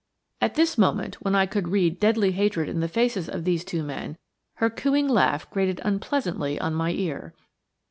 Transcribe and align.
At 0.41 0.55
this 0.55 0.79
moment, 0.79 1.21
when 1.21 1.35
I 1.35 1.45
could 1.45 1.67
read 1.67 1.99
deadly 1.99 2.31
hatred 2.31 2.67
in 2.67 2.79
the 2.79 2.87
faces 2.87 3.29
of 3.29 3.43
these 3.43 3.63
two 3.63 3.83
men, 3.83 4.17
her 4.55 4.67
cooing 4.71 5.07
laugh 5.07 5.47
grated 5.51 5.79
unpleasantly 5.85 6.59
on 6.59 6.73
my 6.73 6.89
ear. 6.89 7.35